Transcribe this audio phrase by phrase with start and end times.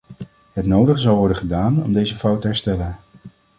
[0.51, 2.97] Het nodige zal worden gedaan om deze fout te herstellen.